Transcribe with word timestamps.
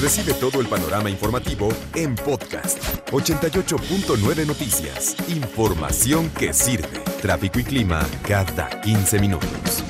Recibe 0.00 0.32
todo 0.34 0.60
el 0.60 0.68
panorama 0.68 1.10
informativo 1.10 1.70
en 1.96 2.14
podcast. 2.14 2.78
88.9 3.10 4.46
Noticias. 4.46 5.16
Información 5.28 6.30
que 6.38 6.52
sirve. 6.52 7.00
Tráfico 7.20 7.58
y 7.58 7.64
clima 7.64 8.08
cada 8.22 8.80
15 8.80 9.18
minutos. 9.18 9.82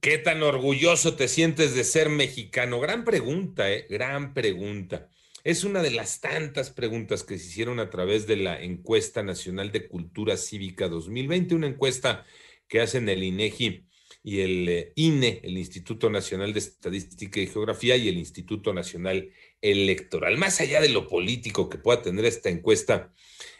¿Qué 0.00 0.18
tan 0.18 0.44
orgulloso 0.44 1.16
te 1.16 1.26
sientes 1.26 1.74
de 1.74 1.82
ser 1.82 2.10
mexicano? 2.10 2.78
Gran 2.78 3.02
pregunta, 3.02 3.72
¿eh? 3.72 3.88
Gran 3.90 4.32
pregunta. 4.32 5.08
Es 5.42 5.64
una 5.64 5.82
de 5.82 5.90
las 5.90 6.20
tantas 6.20 6.70
preguntas 6.70 7.24
que 7.24 7.40
se 7.40 7.46
hicieron 7.46 7.80
a 7.80 7.90
través 7.90 8.28
de 8.28 8.36
la 8.36 8.62
encuesta 8.62 9.24
nacional 9.24 9.72
de 9.72 9.88
cultura 9.88 10.36
cívica 10.36 10.88
2020, 10.88 11.56
una 11.56 11.66
encuesta 11.66 12.24
que 12.68 12.80
hacen 12.80 13.08
el 13.08 13.24
INEGI 13.24 13.84
y 14.24 14.40
el 14.40 14.68
eh, 14.68 14.92
INE, 14.96 15.40
el 15.44 15.56
Instituto 15.58 16.10
Nacional 16.10 16.52
de 16.52 16.58
Estadística 16.58 17.38
y 17.38 17.46
Geografía 17.46 17.96
y 17.96 18.08
el 18.08 18.16
Instituto 18.16 18.72
Nacional 18.72 19.30
Electoral. 19.60 20.38
Más 20.38 20.60
allá 20.60 20.80
de 20.80 20.88
lo 20.88 21.06
político 21.06 21.68
que 21.68 21.78
pueda 21.78 22.02
tener 22.02 22.24
esta 22.24 22.48
encuesta, 22.48 23.12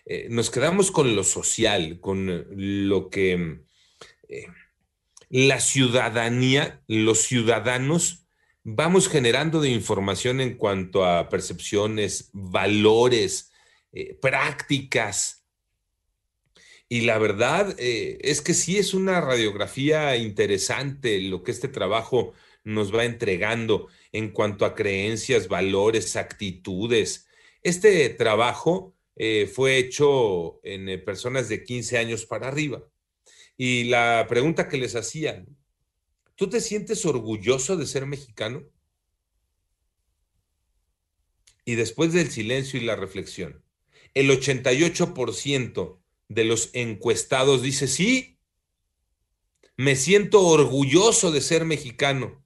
eh, 0.07 0.27
nos 0.31 0.51
quedamos 0.51 0.91
con 0.91 1.15
lo 1.15 1.23
social, 1.23 2.01
con 2.01 2.47
lo 2.51 3.09
que 3.09 3.61
eh, 4.29 4.47
la 5.31 5.61
ciudadanía, 5.61 6.83
los 6.87 7.21
ciudadanos, 7.23 8.27
vamos 8.63 9.09
generando 9.09 9.61
de 9.61 9.71
información 9.71 10.41
en 10.41 10.57
cuanto 10.57 11.05
a 11.05 11.29
percepciones, 11.29 12.31
valores, 12.33 13.53
eh, 13.93 14.15
prácticas. 14.21 15.44
Y 16.89 17.03
la 17.03 17.19
verdad 17.19 17.75
eh, 17.79 18.19
es 18.21 18.43
que 18.43 18.55
sí 18.55 18.79
es 18.79 18.95
una 18.95 19.21
radiografía 19.21 20.17
interesante 20.17 21.21
lo 21.23 21.43
que 21.43 21.51
este 21.51 21.69
trabajo 21.69 22.35
nos 22.63 22.95
va 22.95 23.05
entregando 23.05 23.89
en 24.13 24.31
cuanto 24.31 24.65
a 24.65 24.75
creencias, 24.75 25.49
valores, 25.49 26.17
actitudes. 26.17 27.27
Este 27.63 28.09
trabajo 28.11 28.95
eh, 29.17 29.51
fue 29.53 29.79
hecho 29.79 30.61
en 30.63 31.03
personas 31.05 31.49
de 31.49 31.65
15 31.65 31.99
años 31.99 32.27
para 32.27 32.49
arriba. 32.49 32.85
Y 33.57 33.85
la 33.85 34.27
pregunta 34.29 34.69
que 34.69 34.79
les 34.79 34.97
hacía, 34.97 35.45
¿tú 36.35 36.49
te 36.49 36.61
sientes 36.61 37.05
orgulloso 37.07 37.77
de 37.77 37.87
ser 37.87 38.07
mexicano? 38.07 38.65
Y 41.65 41.77
después 41.77 42.13
del 42.13 42.31
silencio 42.31 42.79
y 42.81 42.85
la 42.85 42.97
reflexión, 42.97 43.65
el 44.13 44.31
88% 44.31 46.04
de 46.29 46.45
los 46.45 46.71
encuestados 46.73 47.63
dice, 47.63 47.87
sí, 47.89 48.39
me 49.77 49.97
siento 49.97 50.47
orgulloso 50.47 51.31
de 51.33 51.41
ser 51.41 51.65
mexicano. 51.65 52.43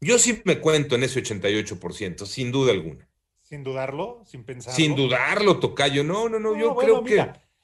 Yo 0.00 0.18
sí 0.18 0.42
me 0.44 0.60
cuento 0.60 0.96
en 0.96 1.04
ese 1.04 1.22
88%, 1.22 2.26
sin 2.26 2.50
duda 2.50 2.72
alguna. 2.72 3.08
Sin 3.40 3.62
dudarlo, 3.62 4.22
sin 4.26 4.44
pensarlo. 4.44 4.76
Sin 4.76 4.96
dudarlo, 4.96 5.60
Tocayo. 5.60 6.02
No, 6.02 6.28
no, 6.28 6.38
no, 6.38 6.58
yo 6.58 6.74
creo 6.74 7.04
que... 7.04 7.20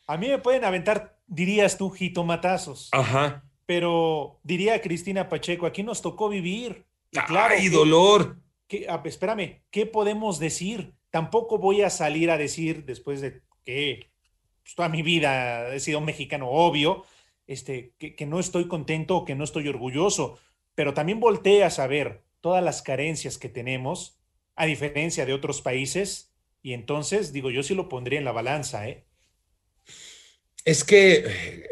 A 0.06 0.16
mí 0.16 0.28
me 0.28 0.38
pueden 0.38 0.64
aventar 0.64 1.18
dirías 1.28 1.78
tú, 1.78 1.90
jitomatazos. 1.90 2.88
Ajá. 2.92 3.44
Pero 3.66 4.40
diría 4.42 4.80
Cristina 4.80 5.28
Pacheco, 5.28 5.66
aquí 5.66 5.82
nos 5.82 6.02
tocó 6.02 6.28
vivir. 6.28 6.86
Y 7.12 7.18
claro, 7.20 7.54
¡Ay, 7.56 7.68
dolor! 7.68 8.38
espérame, 9.04 9.62
¿qué 9.70 9.86
podemos 9.86 10.38
decir? 10.38 10.94
Tampoco 11.10 11.58
voy 11.58 11.82
a 11.82 11.90
salir 11.90 12.30
a 12.30 12.36
decir, 12.36 12.84
después 12.84 13.20
de 13.20 13.42
que 13.64 14.10
pues, 14.68 14.74
toda 14.74 14.90
mi 14.90 15.00
vida 15.00 15.74
he 15.74 15.80
sido 15.80 16.02
mexicano, 16.02 16.50
obvio, 16.50 17.06
este, 17.46 17.94
que, 17.96 18.14
que 18.14 18.26
no 18.26 18.38
estoy 18.38 18.68
contento 18.68 19.16
o 19.16 19.24
que 19.24 19.34
no 19.34 19.44
estoy 19.44 19.66
orgulloso, 19.66 20.38
pero 20.74 20.92
también 20.92 21.20
volteé 21.20 21.64
a 21.64 21.70
saber 21.70 22.22
todas 22.42 22.62
las 22.62 22.82
carencias 22.82 23.38
que 23.38 23.48
tenemos, 23.48 24.20
a 24.56 24.66
diferencia 24.66 25.24
de 25.24 25.32
otros 25.32 25.62
países, 25.62 26.34
y 26.62 26.74
entonces, 26.74 27.32
digo, 27.32 27.50
yo 27.50 27.62
sí 27.62 27.74
lo 27.74 27.88
pondría 27.88 28.18
en 28.18 28.26
la 28.26 28.32
balanza, 28.32 28.86
¿eh? 28.86 29.06
Es 30.66 30.84
que... 30.84 31.64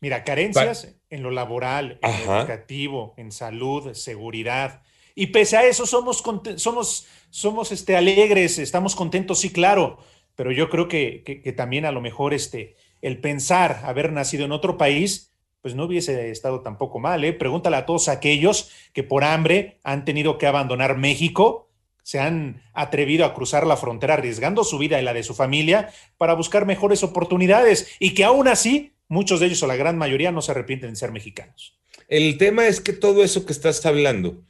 Mira, 0.00 0.24
carencias 0.24 0.96
en 1.10 1.22
lo 1.22 1.30
laboral, 1.30 2.00
en 2.02 2.26
lo 2.26 2.38
educativo, 2.38 3.14
en 3.16 3.30
salud, 3.30 3.94
seguridad. 3.94 4.82
Y 5.14 5.28
pese 5.28 5.56
a 5.56 5.66
eso 5.66 5.86
somos, 5.86 6.22
somos, 6.56 7.06
somos 7.30 7.72
este, 7.72 7.96
alegres, 7.96 8.58
estamos 8.58 8.96
contentos, 8.96 9.40
sí, 9.40 9.52
claro. 9.52 9.98
Pero 10.38 10.52
yo 10.52 10.70
creo 10.70 10.86
que, 10.86 11.24
que, 11.24 11.52
también 11.52 11.84
a 11.84 11.90
lo 11.90 12.00
mejor 12.00 12.32
este, 12.32 12.76
el 13.02 13.20
pensar 13.20 13.80
haber 13.82 14.12
nacido 14.12 14.44
en 14.44 14.52
otro 14.52 14.78
país, 14.78 15.32
pues 15.62 15.74
no 15.74 15.86
hubiese 15.86 16.30
estado 16.30 16.60
tampoco 16.60 17.00
mal. 17.00 17.24
¿eh? 17.24 17.32
Pregúntale 17.32 17.74
a 17.74 17.86
todos 17.86 18.06
aquellos 18.06 18.70
que 18.92 19.02
por 19.02 19.24
hambre 19.24 19.80
han 19.82 20.04
tenido 20.04 20.38
que 20.38 20.46
abandonar 20.46 20.96
México 20.96 21.72
se 22.04 22.20
han 22.20 22.62
atrevido 22.72 23.24
a 23.24 23.34
cruzar 23.34 23.66
la 23.66 23.76
frontera 23.76 24.14
arriesgando 24.14 24.62
su 24.62 24.78
vida 24.78 25.00
y 25.00 25.04
la 25.04 25.12
de 25.12 25.24
su 25.24 25.34
familia 25.34 25.90
para 26.18 26.34
buscar 26.34 26.66
mejores 26.66 27.02
oportunidades 27.02 27.96
y 27.98 28.14
que 28.14 28.22
aún 28.22 28.46
así 28.46 28.92
muchos 29.08 29.40
de 29.40 29.46
ellos 29.46 29.64
o 29.64 29.66
la 29.66 29.74
gran 29.74 29.98
mayoría 29.98 30.30
no 30.30 30.40
se 30.40 30.52
arrepienten 30.52 30.90
de 30.90 30.96
ser 30.96 31.10
mexicanos. 31.10 31.76
El 32.06 32.38
tema 32.38 32.68
es 32.68 32.80
que 32.80 32.92
todo 32.92 33.24
eso 33.24 33.44
que 33.44 33.52
estás 33.52 33.84
hablando 33.84 34.44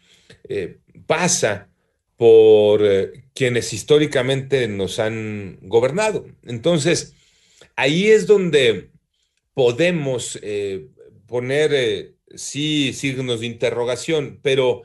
eh, 0.50 0.80
pasa 1.06 1.68
por 2.18 2.84
eh, 2.84 3.22
quienes 3.32 3.72
históricamente 3.72 4.66
nos 4.66 4.98
han 4.98 5.58
gobernado. 5.62 6.26
Entonces, 6.42 7.14
ahí 7.76 8.08
es 8.08 8.26
donde 8.26 8.90
podemos 9.54 10.36
eh, 10.42 10.88
poner, 11.28 12.16
sí, 12.34 12.92
signos 12.92 13.40
de 13.40 13.46
interrogación, 13.46 14.40
pero 14.42 14.82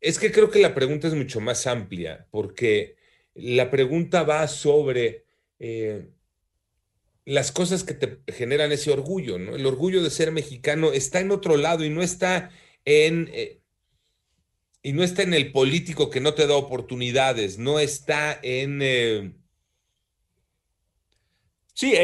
es 0.00 0.18
que 0.18 0.32
creo 0.32 0.50
que 0.50 0.58
la 0.58 0.74
pregunta 0.74 1.06
es 1.06 1.14
mucho 1.14 1.40
más 1.40 1.68
amplia, 1.68 2.26
porque 2.32 2.96
la 3.34 3.70
pregunta 3.70 4.24
va 4.24 4.48
sobre 4.48 5.24
eh, 5.60 6.08
las 7.24 7.52
cosas 7.52 7.84
que 7.84 7.94
te 7.94 8.32
generan 8.32 8.72
ese 8.72 8.90
orgullo, 8.90 9.38
¿no? 9.38 9.54
El 9.54 9.66
orgullo 9.66 10.02
de 10.02 10.10
ser 10.10 10.32
mexicano 10.32 10.92
está 10.92 11.20
en 11.20 11.30
otro 11.30 11.56
lado 11.56 11.84
y 11.84 11.90
no 11.90 12.02
está 12.02 12.50
en... 12.84 13.30
Eh, 14.86 14.90
y 14.90 14.92
no 14.92 15.02
está 15.02 15.22
en 15.22 15.34
el 15.34 15.52
político 15.52 16.10
que 16.10 16.20
no 16.20 16.34
te 16.34 16.46
da 16.46 16.54
oportunidades, 16.54 17.58
no 17.58 17.78
está 17.78 18.38
en... 18.42 18.80
Eh, 18.82 19.32
sí, 21.74 21.94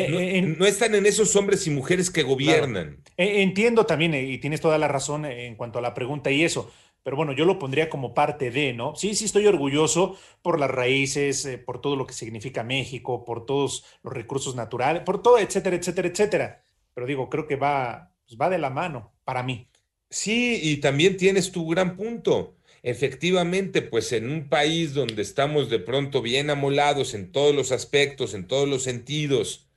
no, 0.58 0.66
están 0.66 0.94
en 0.94 1.06
esos 1.06 1.36
hombres 1.36 1.66
y 1.66 1.70
mujeres 1.70 2.10
que 2.10 2.22
gobiernan. 2.22 3.02
Entiendo 3.16 3.86
también, 3.86 4.14
y 4.14 4.38
tienes 4.38 4.60
toda 4.60 4.78
la 4.78 4.88
razón 4.88 5.24
en 5.24 5.54
cuanto 5.56 5.78
a 5.78 5.82
la 5.82 5.94
pregunta 5.94 6.30
y 6.30 6.44
eso 6.44 6.72
pero 7.02 7.16
bueno, 7.16 7.32
yo 7.32 7.44
lo 7.44 7.58
pondría 7.58 7.90
como 7.90 8.14
parte 8.14 8.50
de, 8.50 8.72
¿no? 8.72 8.94
Sí, 8.94 9.14
sí 9.14 9.24
estoy 9.24 9.46
orgulloso 9.46 10.16
por 10.40 10.60
las 10.60 10.70
raíces, 10.70 11.44
eh, 11.46 11.58
por 11.58 11.80
todo 11.80 11.96
lo 11.96 12.06
que 12.06 12.14
significa 12.14 12.62
México, 12.62 13.24
por 13.24 13.44
todos 13.44 13.84
los 14.02 14.12
recursos 14.12 14.54
naturales, 14.54 15.02
por 15.02 15.20
todo, 15.20 15.38
etcétera, 15.38 15.76
etcétera, 15.76 16.08
etcétera. 16.08 16.62
Pero 16.94 17.06
digo, 17.06 17.28
creo 17.28 17.46
que 17.46 17.56
va, 17.56 18.12
pues 18.24 18.38
va 18.40 18.48
de 18.48 18.58
la 18.58 18.70
mano 18.70 19.12
para 19.24 19.42
mí. 19.42 19.68
Sí, 20.10 20.60
y 20.62 20.76
también 20.76 21.16
tienes 21.16 21.50
tu 21.50 21.66
gran 21.66 21.96
punto. 21.96 22.56
Efectivamente, 22.82 23.80
pues 23.82 24.12
en 24.12 24.28
un 24.30 24.48
país 24.48 24.92
donde 24.94 25.22
estamos 25.22 25.70
de 25.70 25.78
pronto 25.78 26.20
bien 26.20 26.50
amolados 26.50 27.14
en 27.14 27.30
todos 27.30 27.54
los 27.54 27.70
aspectos, 27.70 28.34
en 28.34 28.48
todos 28.48 28.68
los 28.68 28.82
sentidos, 28.82 29.68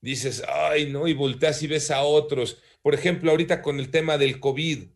dices, 0.00 0.42
ay, 0.48 0.90
no, 0.90 1.06
y 1.08 1.14
volteas 1.14 1.62
y 1.62 1.68
ves 1.68 1.90
a 1.92 2.02
otros. 2.02 2.58
Por 2.82 2.94
ejemplo, 2.94 3.30
ahorita 3.30 3.62
con 3.62 3.78
el 3.78 3.90
tema 3.90 4.18
del 4.18 4.40
COVID, 4.40 4.88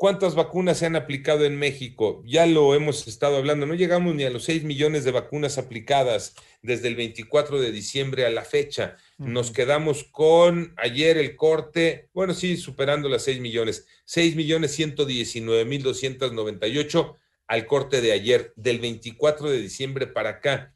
¿Cuántas 0.00 0.34
vacunas 0.34 0.78
se 0.78 0.86
han 0.86 0.96
aplicado 0.96 1.44
en 1.44 1.58
México? 1.58 2.22
Ya 2.24 2.46
lo 2.46 2.74
hemos 2.74 3.06
estado 3.06 3.36
hablando, 3.36 3.66
no 3.66 3.74
llegamos 3.74 4.14
ni 4.14 4.24
a 4.24 4.30
los 4.30 4.44
6 4.44 4.64
millones 4.64 5.04
de 5.04 5.10
vacunas 5.10 5.58
aplicadas 5.58 6.34
desde 6.62 6.88
el 6.88 6.96
24 6.96 7.60
de 7.60 7.70
diciembre 7.70 8.24
a 8.24 8.30
la 8.30 8.46
fecha. 8.46 8.96
Nos 9.18 9.50
quedamos 9.50 10.04
con 10.04 10.72
ayer 10.78 11.18
el 11.18 11.36
corte, 11.36 12.08
bueno, 12.14 12.32
sí, 12.32 12.56
superando 12.56 13.10
las 13.10 13.24
6 13.24 13.40
millones, 13.40 13.86
6 14.06 14.36
millones 14.36 14.72
119 14.72 15.66
mil 15.66 15.82
298 15.82 17.16
al 17.46 17.66
corte 17.66 18.00
de 18.00 18.12
ayer, 18.12 18.54
del 18.56 18.78
24 18.80 19.50
de 19.50 19.60
diciembre 19.60 20.06
para 20.06 20.30
acá. 20.30 20.74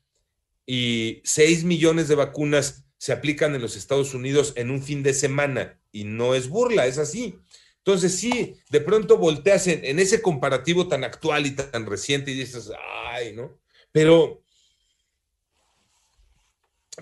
Y 0.67 1.23
6 1.25 1.65
millones 1.65 2.09
de 2.09 2.17
vacunas 2.17 2.85
se 2.99 3.15
aplican 3.15 3.55
en 3.55 3.63
los 3.63 3.75
Estados 3.75 4.13
Unidos 4.13 4.53
en 4.57 4.71
un 4.71 4.83
fin 4.83 5.03
de 5.03 5.15
semana. 5.15 5.81
Y 5.93 6.05
no 6.05 6.35
es 6.35 6.51
burla, 6.51 6.87
es 6.87 6.99
así. 6.99 7.39
Entonces, 7.87 8.19
sí, 8.19 8.57
de 8.71 8.81
pronto 8.81 9.19
volteas 9.19 9.67
en, 9.67 9.99
ese 9.99 10.23
comparativo 10.23 10.89
tan 10.89 11.05
actual 11.05 11.45
y 11.45 11.51
tan 11.51 11.85
reciente 11.85 12.31
y 12.31 12.35
dices, 12.35 12.73
ay, 13.11 13.35
¿no? 13.35 13.59
Pero, 13.93 14.43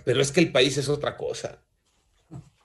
pero 0.04 0.20
es 0.20 0.32
que 0.32 0.40
el 0.40 0.50
país 0.50 0.76
es 0.78 0.88
otra 0.88 1.16
cosa. 1.16 1.62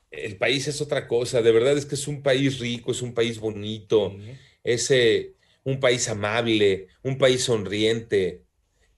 El 0.10 0.36
país 0.38 0.68
es 0.68 0.82
otra 0.82 1.08
cosa. 1.08 1.44
De 1.44 1.52
verdad 1.52 1.78
es 1.78 1.86
que 1.86 1.94
es 1.94 2.08
un 2.08 2.24
país 2.24 2.58
rico, 2.58 2.92
es 2.92 3.04
un 3.04 3.14
país 3.14 3.40
bonito, 3.40 4.16
es 4.64 4.90
eh, 4.90 5.36
un 5.64 5.80
país 5.80 6.10
amable, 6.10 6.88
un 7.04 7.20
país 7.20 7.44
sonriente, 7.44 8.42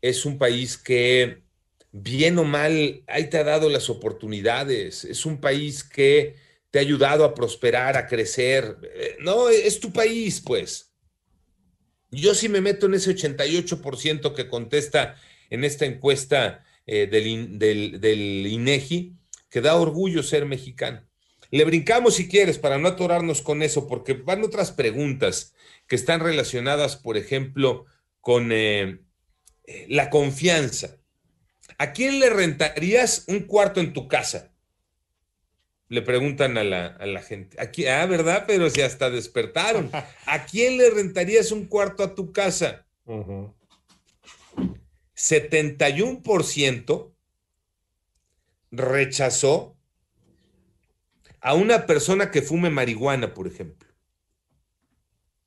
es 0.01 0.25
un 0.25 0.37
país 0.37 0.77
que, 0.77 1.41
bien 1.91 2.37
o 2.37 2.45
mal, 2.45 3.03
ahí 3.05 3.29
te 3.29 3.37
ha 3.37 3.43
dado 3.43 3.67
las 3.67 3.89
oportunidades. 3.89 5.03
Es 5.03 5.25
un 5.25 5.41
país 5.41 5.83
que 5.83 6.35
te 6.71 6.79
ha 6.79 6.81
ayudado 6.81 7.23
a 7.25 7.33
prosperar, 7.33 7.97
a 7.97 8.07
crecer. 8.07 8.77
Eh, 8.93 9.17
no, 9.19 9.49
es 9.49 9.79
tu 9.79 9.91
país, 9.91 10.41
pues. 10.41 10.93
Yo 12.11 12.33
sí 12.33 12.49
me 12.49 12.61
meto 12.61 12.87
en 12.87 12.95
ese 12.95 13.15
88% 13.15 14.33
que 14.33 14.47
contesta 14.47 15.15
en 15.49 15.63
esta 15.63 15.85
encuesta 15.85 16.63
eh, 16.85 17.07
del, 17.07 18.47
INEGI, 18.47 19.15
que 19.49 19.61
da 19.61 19.75
orgullo 19.75 20.23
ser 20.23 20.45
mexicano. 20.45 21.07
Le 21.51 21.65
brincamos 21.65 22.15
si 22.15 22.27
quieres 22.27 22.59
para 22.59 22.77
no 22.77 22.87
atorarnos 22.87 23.41
con 23.41 23.63
eso, 23.63 23.87
porque 23.87 24.13
van 24.13 24.43
otras 24.43 24.71
preguntas 24.71 25.53
que 25.87 25.95
están 25.95 26.19
relacionadas, 26.19 26.95
por 26.95 27.17
ejemplo, 27.17 27.85
con 28.21 28.51
eh, 28.51 28.99
la 29.87 30.09
confianza. 30.09 30.97
¿A 31.77 31.93
quién 31.93 32.19
le 32.19 32.29
rentarías 32.29 33.25
un 33.27 33.41
cuarto 33.41 33.79
en 33.79 33.93
tu 33.93 34.07
casa? 34.07 34.48
Le 35.89 36.01
preguntan 36.03 36.57
a 36.57 36.63
la, 36.63 37.21
gente. 37.21 37.59
Aquí, 37.59 37.85
ah, 37.87 38.05
¿verdad? 38.05 38.45
Pero 38.47 38.69
si 38.69 38.81
hasta 38.81 39.09
despertaron. 39.09 39.89
¿A 40.25 40.45
quién 40.45 40.77
le 40.77 40.89
rentarías 40.91 41.51
un 41.51 41.65
cuarto 41.65 42.03
a 42.03 42.15
tu 42.15 42.31
casa? 42.31 42.85
71% 45.15 47.13
rechazó 48.71 49.75
a 51.41 51.55
una 51.55 51.87
persona 51.87 52.29
que 52.29 52.43
fume 52.43 52.69
marihuana, 52.69 53.33
por 53.33 53.47
ejemplo. 53.47 53.89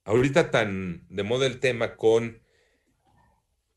Ahorita 0.05 0.50
tan 0.50 1.06
de 1.09 1.23
moda 1.23 1.47
el 1.47 1.61
tema 1.61 1.94
con 1.97 2.43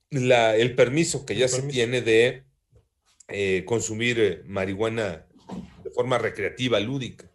la, 0.09 0.55
el 0.55 0.73
permiso 0.75 1.27
que 1.27 1.35
ya 1.35 1.47
se 1.47 1.61
tiene 1.61 2.01
de 2.01 2.43
eh, 3.27 3.63
consumir 3.65 4.19
eh, 4.19 4.41
marihuana 4.45 5.27
forma 5.95 6.19
recreativa, 6.19 6.79
lúdica. 6.79 7.31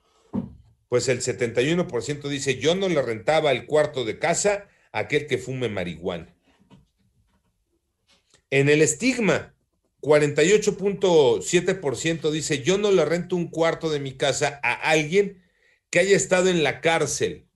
Pues 0.89 1.09
el 1.09 1.21
71% 1.21 2.29
dice, 2.29 2.59
yo 2.59 2.75
no 2.75 2.89
le 2.89 3.03
rentaba 3.03 3.53
el 3.53 3.67
cuarto 3.67 4.05
de 4.05 4.19
casa 4.19 4.67
a 4.93 5.01
aquel 5.01 5.27
que 5.27 5.37
fume 5.39 5.69
marihuana. 5.69 6.35
En 8.51 8.69
el 8.69 8.83
estigma, 8.83 9.55
48.7% 10.03 12.31
dice, 12.31 12.62
yo 12.62 12.79
no 12.79 12.91
le 12.91 13.05
rento 13.05 13.37
un 13.37 13.49
cuarto 13.49 13.91
de 13.91 14.01
mi 14.01 14.17
casa 14.17 14.59
a 14.63 14.73
alguien 14.91 15.45
que 15.91 15.99
haya 16.01 16.17
estado 16.17 16.49
en 16.49 16.63
la 16.63 16.81
cárcel. 16.81 17.47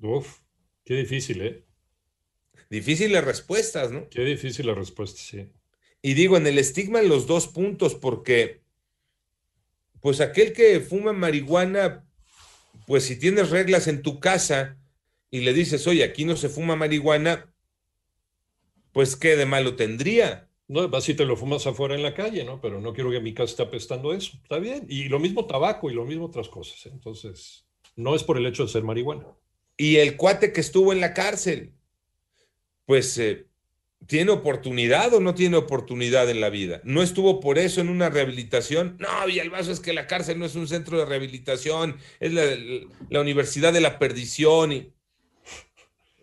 Uf, 0.00 0.40
qué 0.84 0.94
difícil, 0.94 1.42
¿eh? 1.42 1.62
Difíciles 2.70 3.22
respuestas, 3.24 3.92
¿no? 3.92 4.08
Qué 4.08 4.22
difícil 4.22 4.66
la 4.66 4.74
respuesta, 4.74 5.20
sí. 5.20 5.52
Y 6.02 6.14
digo, 6.14 6.36
en 6.36 6.46
el 6.46 6.58
estigma 6.58 7.02
los 7.02 7.26
dos 7.26 7.46
puntos, 7.46 7.94
porque 7.94 8.60
pues 10.00 10.20
aquel 10.20 10.52
que 10.52 10.80
fuma 10.80 11.12
marihuana, 11.12 12.06
pues 12.86 13.04
si 13.04 13.16
tienes 13.16 13.50
reglas 13.50 13.86
en 13.86 14.02
tu 14.02 14.18
casa 14.18 14.78
y 15.30 15.40
le 15.40 15.52
dices, 15.52 15.86
oye, 15.86 16.04
aquí 16.04 16.24
no 16.24 16.36
se 16.36 16.48
fuma 16.48 16.74
marihuana, 16.74 17.52
pues 18.92 19.16
qué 19.16 19.36
de 19.36 19.46
malo 19.46 19.76
tendría. 19.76 20.48
No, 20.68 20.88
vas 20.88 21.08
y 21.08 21.14
te 21.14 21.24
lo 21.24 21.36
fumas 21.36 21.66
afuera 21.66 21.96
en 21.96 22.02
la 22.02 22.14
calle, 22.14 22.44
¿no? 22.44 22.60
Pero 22.60 22.80
no 22.80 22.94
quiero 22.94 23.10
que 23.10 23.20
mi 23.20 23.34
casa 23.34 23.50
esté 23.50 23.62
apestando 23.64 24.14
eso. 24.14 24.38
Está 24.42 24.58
bien. 24.58 24.86
Y 24.88 25.08
lo 25.08 25.18
mismo 25.18 25.46
tabaco 25.46 25.90
y 25.90 25.94
lo 25.94 26.04
mismo 26.04 26.26
otras 26.26 26.48
cosas. 26.48 26.86
¿eh? 26.86 26.90
Entonces, 26.92 27.66
no 27.96 28.14
es 28.14 28.22
por 28.22 28.38
el 28.38 28.46
hecho 28.46 28.64
de 28.64 28.68
ser 28.68 28.84
marihuana. 28.84 29.26
Y 29.76 29.96
el 29.96 30.16
cuate 30.16 30.52
que 30.52 30.60
estuvo 30.60 30.92
en 30.92 31.00
la 31.00 31.12
cárcel, 31.12 31.74
pues 32.86 33.18
eh, 33.18 33.49
¿Tiene 34.06 34.30
oportunidad 34.32 35.12
o 35.14 35.20
no 35.20 35.34
tiene 35.34 35.56
oportunidad 35.56 36.28
en 36.30 36.40
la 36.40 36.48
vida? 36.48 36.80
¿No 36.84 37.02
estuvo 37.02 37.38
por 37.38 37.58
eso 37.58 37.80
en 37.80 37.90
una 37.90 38.08
rehabilitación? 38.08 38.96
No, 38.98 39.08
Villalbazo, 39.26 39.72
es 39.72 39.80
que 39.80 39.92
la 39.92 40.06
cárcel 40.06 40.38
no 40.38 40.46
es 40.46 40.54
un 40.54 40.66
centro 40.66 40.98
de 40.98 41.04
rehabilitación, 41.04 41.96
es 42.18 42.32
la, 42.32 43.20
universidad 43.20 43.72
de 43.72 43.80
la 43.80 43.98
perdición. 43.98 44.72
Y... 44.72 44.92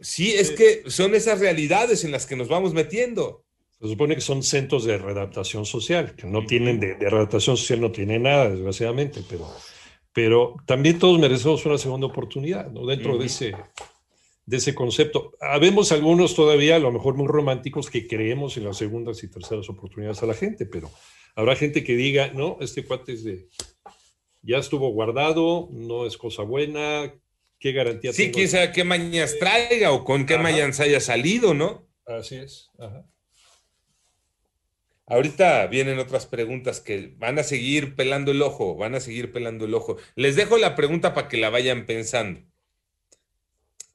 Sí, 0.02 0.34
es 0.34 0.52
que 0.52 0.84
son 0.88 1.14
esas 1.14 1.40
realidades 1.40 2.04
en 2.04 2.12
las 2.12 2.26
que 2.26 2.36
nos 2.36 2.48
vamos 2.48 2.74
metiendo. 2.74 3.46
Se 3.80 3.88
supone 3.88 4.16
que 4.16 4.22
son 4.22 4.42
centros 4.42 4.84
de 4.84 4.98
readaptación 4.98 5.66
social, 5.66 6.16
que 6.16 6.26
no 6.26 6.46
tienen, 6.46 6.80
de, 6.80 6.96
de 6.96 7.10
readaptación 7.10 7.58
social 7.58 7.80
no 7.80 7.92
tienen 7.92 8.24
nada, 8.24 8.50
desgraciadamente, 8.50 9.22
pero, 9.30 9.48
pero 10.14 10.56
también 10.66 10.98
todos 10.98 11.20
merecemos 11.20 11.64
una 11.64 11.78
segunda 11.78 12.08
oportunidad, 12.08 12.72
¿no? 12.72 12.88
Dentro 12.88 13.20
de 13.20 13.28
ese 13.28 13.54
de 14.48 14.58
ese 14.58 14.74
concepto. 14.74 15.38
Habemos 15.42 15.92
algunos 15.92 16.34
todavía, 16.34 16.78
a 16.78 16.80
lo 16.80 16.92
mejor 16.92 17.16
muy 17.16 17.28
románticos, 17.28 17.92
que 17.92 18.08
creemos 18.08 18.58
en 18.58 18.64
las 18.64 18.78
segundas 18.78 19.22
y 19.24 19.30
terceras 19.30 19.70
oportunidades 19.70 20.24
a 20.24 20.26
la 20.26 20.34
gente, 20.34 20.66
pero 20.66 20.90
habrá 21.36 21.56
gente 21.56 21.84
que 21.84 21.96
diga, 21.96 22.32
no, 22.34 22.58
este 22.62 22.86
cuate 22.86 23.14
es 23.14 23.26
de, 23.26 23.50
ya 24.42 24.58
estuvo 24.58 24.90
guardado, 24.90 25.68
no 25.72 26.08
es 26.08 26.18
cosa 26.18 26.44
buena, 26.44 27.14
¿qué 27.60 27.74
garantía 27.74 28.14
Sí, 28.14 28.32
quién 28.32 28.48
sabe 28.48 28.72
qué 28.72 28.86
mañas 28.86 29.36
traiga 29.38 29.92
o 29.92 30.06
con 30.06 30.26
qué 30.26 30.38
mañas 30.38 30.80
haya 30.80 31.02
salido, 31.02 31.54
¿no? 31.54 31.86
Así 32.06 32.38
es. 32.38 32.72
Ajá. 32.80 33.06
Ahorita 35.08 35.68
vienen 35.68 36.00
otras 36.00 36.26
preguntas 36.26 36.80
que 36.80 37.14
van 37.18 37.38
a 37.38 37.44
seguir 37.44 37.96
pelando 37.96 38.32
el 38.32 38.42
ojo, 38.42 38.76
van 38.76 38.96
a 38.96 39.02
seguir 39.02 39.34
pelando 39.34 39.66
el 39.66 39.74
ojo. 39.74 39.98
Les 40.16 40.38
dejo 40.38 40.58
la 40.58 40.76
pregunta 40.76 41.14
para 41.14 41.28
que 41.28 41.38
la 41.38 41.50
vayan 41.50 41.86
pensando. 41.86 42.42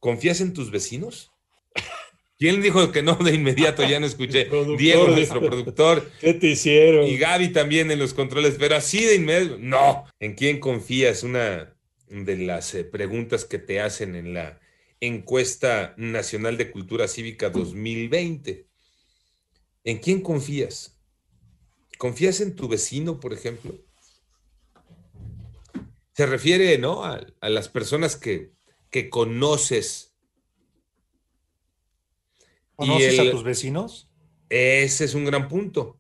¿Confías 0.03 0.41
en 0.41 0.53
tus 0.53 0.73
vecinos? 0.73 1.31
¿Quién 2.37 2.61
dijo 2.61 2.91
que 2.91 3.05
no 3.05 3.15
de 3.15 3.35
inmediato? 3.35 3.85
Ya 3.85 4.01
no 4.01 4.07
escuché. 4.07 4.49
Diego, 4.77 5.07
nuestro 5.07 5.41
productor. 5.41 6.11
¿Qué 6.21 6.35
te 6.35 6.49
hicieron? 6.49 7.07
Y 7.07 7.17
Gaby 7.17 7.53
también 7.53 7.89
en 7.93 8.01
los 8.01 8.13
controles, 8.13 8.57
pero 8.59 8.75
así 8.75 9.05
de 9.05 9.15
inmediato. 9.15 9.59
No. 9.61 10.05
¿En 10.19 10.35
quién 10.35 10.59
confías? 10.59 11.23
Una 11.23 11.77
de 12.09 12.37
las 12.37 12.75
eh, 12.75 12.83
preguntas 12.83 13.45
que 13.45 13.61
te 13.61 13.81
hacen 13.81 14.17
en 14.17 14.35
la 14.35 14.59
encuesta 14.99 15.95
nacional 15.97 16.57
de 16.57 16.73
cultura 16.73 17.07
cívica 17.07 17.49
2020. 17.51 18.67
¿En 19.85 19.99
quién 20.01 20.21
confías? 20.21 20.99
¿Confías 21.97 22.41
en 22.41 22.57
tu 22.57 22.67
vecino, 22.67 23.21
por 23.21 23.33
ejemplo? 23.33 23.79
Se 26.13 26.27
refiere, 26.27 26.77
¿no? 26.79 27.05
a 27.05 27.49
las 27.49 27.69
personas 27.69 28.17
que 28.17 28.51
que 28.93 29.09
conoces. 29.09 30.15
¿Conoces 32.77 33.19
a 33.19 33.31
tus 33.31 33.43
vecinos? 33.43 34.09
Ese 34.49 35.07
es 35.07 35.15
un 35.15 35.25
gran 35.25 35.49
punto. 35.49 35.99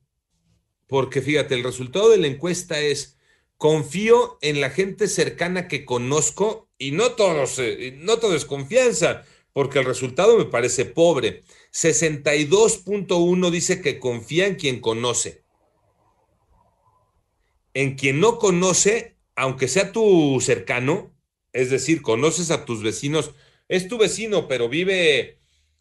Porque 0.87 1.22
fíjate, 1.22 1.54
el 1.54 1.64
resultado 1.64 2.11
de 2.11 2.18
la 2.18 2.26
encuesta 2.26 2.78
es, 2.78 3.18
confío 3.56 4.38
en 4.42 4.61
la 4.61 4.70
gente 4.70 5.08
cercana 5.08 5.68
que 5.68 5.84
conozco 5.87 6.68
y 6.76 6.90
no, 6.90 7.12
todos, 7.12 7.58
eh, 7.58 7.96
no 7.99 8.18
todo 8.18 8.37
es 8.37 8.44
confianza, 8.44 9.25
porque 9.54 9.78
el 9.78 9.87
resultado 9.87 10.37
me 10.37 10.44
parece 10.44 10.84
pobre. 10.84 11.44
62.1 11.72 13.50
dice 13.50 13.80
que 13.80 13.99
confía 13.99 14.46
en 14.46 14.56
quien 14.56 14.80
conoce. 14.80 15.44
En 17.72 17.94
quien 17.94 18.20
no 18.20 18.38
conoce, 18.38 19.16
aunque 19.34 19.66
sea 19.66 19.92
tu 19.92 20.38
cercano, 20.42 21.12
es 21.52 21.71
decir, 21.71 22.02
conoces 22.02 22.50
a 22.50 22.64
tus 22.64 22.82
vecinos, 22.82 23.32
es 23.68 23.88
tu 23.88 23.99
vecino, 23.99 24.49
pero 24.49 24.68
vive 24.68 25.38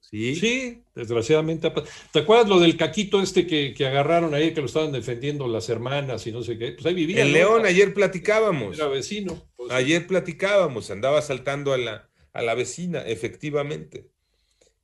Sí. 0.00 0.36
Sí, 0.36 0.82
desgraciadamente 0.94 1.66
ha 1.66 1.74
pasado. 1.74 1.92
¿Te 2.12 2.20
acuerdas 2.20 2.48
lo 2.48 2.60
del 2.60 2.76
caquito 2.76 3.20
este 3.20 3.46
que, 3.46 3.74
agarraron 3.86 4.34
ahí, 4.34 4.54
que 4.54 4.60
lo 4.60 4.66
estaban 4.66 4.92
defendiendo 4.92 5.48
las 5.48 5.68
hermanas 5.68 6.26
y 6.26 6.32
no 6.32 6.42
sé 6.42 6.58
qué? 6.58 6.72
Pues 6.72 6.86
ahí 6.86 6.94
vivía. 6.94 7.22
En 7.22 7.32
León, 7.32 7.66
ayer 7.66 7.92
platicábamos. 7.92 8.76
Era 8.76 8.88
vecino. 8.88 9.42
Ayer 9.70 10.06
platicábamos, 10.06 10.90
andaba 10.90 11.20
saltando 11.22 11.72
a 11.72 11.78
la, 11.78 12.08
a 12.32 12.42
la 12.42 12.54
vecina, 12.54 13.00
efectivamente. 13.00 14.10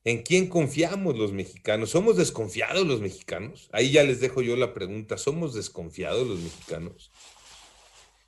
¿En 0.04 0.22
quién 0.22 0.48
confiamos 0.48 1.16
los 1.16 1.32
mexicanos? 1.32 1.90
¿Somos 1.90 2.16
desconfiados 2.16 2.84
los 2.84 3.00
mexicanos? 3.00 3.68
Ahí 3.72 3.92
ya 3.92 4.02
les 4.02 4.20
dejo 4.20 4.42
yo 4.42 4.56
la 4.56 4.74
pregunta. 4.74 5.16
¿Somos 5.16 5.54
desconfiados 5.54 6.26
los 6.26 6.40
mexicanos? 6.40 7.12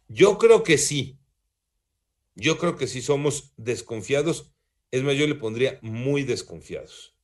Yo 0.06 0.38
creo 0.38 0.62
que 0.62 0.78
sí. 0.78 1.18
Yo 2.34 2.58
creo 2.58 2.76
que 2.76 2.86
sí 2.86 3.02
somos 3.02 3.52
desconfiados. 3.56 4.52
Es 4.90 5.02
más, 5.02 5.14
yo 5.16 5.26
le 5.26 5.34
pondría 5.34 5.78
muy 5.82 6.24
desconfiados. 6.24 7.14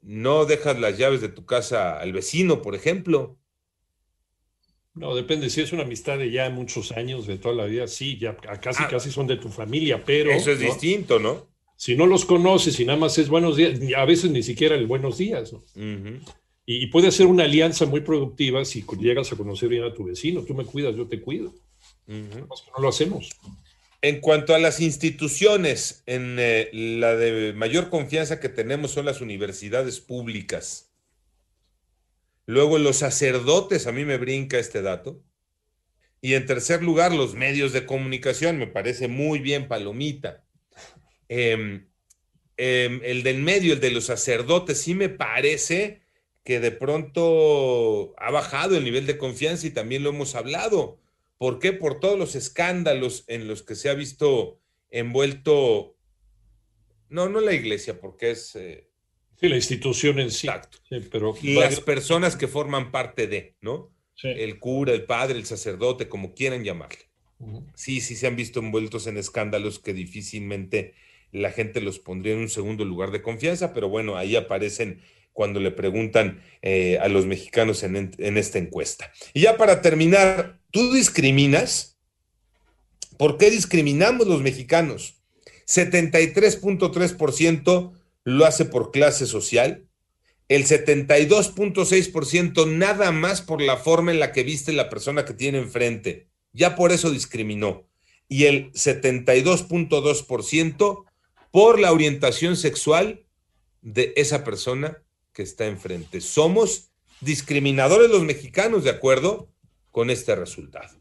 No 0.00 0.44
dejas 0.44 0.78
las 0.78 0.98
llaves 0.98 1.20
de 1.20 1.28
tu 1.28 1.46
casa 1.46 1.98
al 1.98 2.12
vecino, 2.12 2.62
por 2.62 2.74
ejemplo. 2.74 3.38
No, 4.94 5.14
depende. 5.14 5.48
Si 5.48 5.60
es 5.60 5.72
una 5.72 5.82
amistad 5.82 6.18
de 6.18 6.30
ya 6.30 6.50
muchos 6.50 6.92
años, 6.92 7.26
de 7.26 7.38
toda 7.38 7.54
la 7.54 7.64
vida, 7.66 7.86
sí, 7.86 8.18
ya 8.18 8.36
casi 8.36 8.82
ah. 8.82 8.88
casi 8.90 9.10
son 9.10 9.26
de 9.26 9.36
tu 9.36 9.48
familia, 9.48 10.04
pero. 10.04 10.30
Eso 10.30 10.50
es 10.50 10.58
distinto, 10.58 11.18
¿no? 11.18 11.48
Si 11.76 11.96
no 11.96 12.06
los 12.06 12.24
conoces 12.24 12.78
y 12.78 12.84
nada 12.84 12.98
más 12.98 13.18
es 13.18 13.28
buenos 13.28 13.56
días, 13.56 13.80
a 13.96 14.04
veces 14.04 14.30
ni 14.30 14.42
siquiera 14.42 14.76
el 14.76 14.86
buenos 14.86 15.18
días, 15.18 15.52
¿no? 15.52 15.62
y, 16.64 16.86
puede 16.88 17.10
ser 17.10 17.26
una 17.26 17.44
alianza 17.44 17.86
muy 17.86 18.02
productiva 18.02 18.64
si 18.64 18.84
llegas 19.00 19.32
a 19.32 19.36
conocer 19.36 19.68
bien 19.68 19.82
a 19.82 19.92
tu 19.92 20.04
vecino. 20.04 20.44
Tú 20.44 20.54
me 20.54 20.64
cuidas, 20.64 20.94
yo 20.94 21.08
te 21.08 21.20
cuido. 21.20 21.52
no 22.06 22.82
lo 22.82 22.88
hacemos. 22.88 23.30
En 24.02 24.20
cuanto 24.20 24.54
a 24.54 24.58
las 24.58 24.80
instituciones, 24.80 26.02
en 26.06 26.36
eh, 26.40 26.70
la 26.72 27.14
de 27.14 27.52
mayor 27.52 27.88
confianza 27.88 28.40
que 28.40 28.48
tenemos 28.48 28.90
son 28.90 29.06
las 29.06 29.20
universidades 29.20 30.00
públicas. 30.00 30.92
Luego 32.46 32.78
los 32.78 32.96
sacerdotes, 32.96 33.86
a 33.86 33.92
mí 33.92 34.04
me 34.04 34.18
brinca 34.18 34.58
este 34.58 34.82
dato. 34.82 35.22
Y 36.20 36.34
en 36.34 36.46
tercer 36.46 36.82
lugar, 36.82 37.12
los 37.12 37.34
medios 37.34 37.72
de 37.72 37.86
comunicación, 37.86 38.58
me 38.58 38.66
parece 38.66 39.06
muy 39.06 39.38
bien, 39.38 39.68
Palomita. 39.68 40.44
Em, 41.28 41.88
em, 42.56 43.00
el 43.04 43.22
del 43.22 43.38
medio, 43.38 43.72
el 43.72 43.80
de 43.80 43.90
los 43.92 44.06
sacerdotes, 44.06 44.78
sí 44.80 44.94
me 44.94 45.08
parece 45.10 46.02
que 46.44 46.58
de 46.58 46.72
pronto 46.72 48.14
ha 48.18 48.32
bajado 48.32 48.76
el 48.76 48.84
nivel 48.84 49.06
de 49.06 49.16
confianza 49.16 49.66
y 49.66 49.70
también 49.70 50.02
lo 50.02 50.10
hemos 50.10 50.34
hablado. 50.34 51.00
¿Por 51.42 51.58
qué? 51.58 51.72
Por 51.72 51.98
todos 51.98 52.16
los 52.16 52.36
escándalos 52.36 53.24
en 53.26 53.48
los 53.48 53.64
que 53.64 53.74
se 53.74 53.88
ha 53.88 53.94
visto 53.94 54.60
envuelto, 54.90 55.96
no, 57.08 57.28
no 57.28 57.40
la 57.40 57.52
iglesia, 57.52 58.00
porque 58.00 58.30
es... 58.30 58.54
Eh, 58.54 58.88
sí, 59.40 59.48
la 59.48 59.56
institución 59.56 60.20
en 60.20 60.30
sí. 60.30 60.46
Exacto. 60.46 60.78
pero 61.10 61.34
Las 61.42 61.80
personas 61.80 62.36
que 62.36 62.46
forman 62.46 62.92
parte 62.92 63.26
de, 63.26 63.56
¿no? 63.60 63.92
El 64.22 64.60
cura, 64.60 64.92
el 64.92 65.04
padre, 65.04 65.36
el 65.36 65.44
sacerdote, 65.44 66.08
como 66.08 66.32
quieran 66.32 66.62
llamarle. 66.62 67.10
Sí, 67.74 68.00
sí 68.00 68.14
se 68.14 68.28
han 68.28 68.36
visto 68.36 68.60
envueltos 68.60 69.08
en 69.08 69.16
escándalos 69.16 69.80
que 69.80 69.94
difícilmente 69.94 70.94
la 71.32 71.50
gente 71.50 71.80
los 71.80 71.98
pondría 71.98 72.34
en 72.34 72.38
un 72.38 72.50
segundo 72.50 72.84
lugar 72.84 73.10
de 73.10 73.20
confianza, 73.20 73.72
pero 73.72 73.88
bueno, 73.88 74.16
ahí 74.16 74.36
aparecen 74.36 75.00
cuando 75.32 75.60
le 75.60 75.70
preguntan 75.70 76.42
eh, 76.60 76.98
a 76.98 77.08
los 77.08 77.24
mexicanos 77.26 77.82
en, 77.82 78.12
en, 78.16 78.38
esta 78.38 78.58
encuesta. 78.58 79.10
Y 79.32 79.40
ya 79.42 79.56
para 79.56 79.82
terminar, 79.82 80.58
¿tú 80.70 80.92
discriminas? 80.92 81.96
¿Por 83.16 83.38
qué 83.38 83.50
discriminamos 83.50 84.26
los 84.26 84.42
mexicanos? 84.42 85.22
73.3% 85.66 87.92
lo 88.24 88.46
hace 88.46 88.64
por 88.64 88.90
clase 88.90 89.26
social, 89.26 89.86
el 90.48 90.64
72.6% 90.64 92.68
nada 92.68 93.10
más 93.10 93.40
por 93.40 93.62
la 93.62 93.76
forma 93.76 94.12
en 94.12 94.20
la 94.20 94.30
que 94.32 94.42
viste 94.42 94.72
la 94.72 94.90
persona 94.90 95.24
que 95.24 95.34
tiene 95.34 95.58
enfrente. 95.58 96.28
Ya 96.52 96.76
por 96.76 96.92
eso 96.92 97.10
discriminó. 97.10 97.88
Y 98.28 98.44
el 98.44 98.70
72.2% 98.72 101.04
por 101.50 101.80
la 101.80 101.92
orientación 101.92 102.56
sexual 102.56 103.24
de 103.80 104.12
esa 104.16 104.44
persona 104.44 105.02
que 105.32 105.42
está 105.42 105.66
enfrente. 105.66 106.20
Somos 106.20 106.90
discriminadores 107.20 108.10
los 108.10 108.22
mexicanos, 108.22 108.84
de 108.84 108.90
acuerdo 108.90 109.48
con 109.90 110.10
este 110.10 110.34
resultado. 110.34 111.00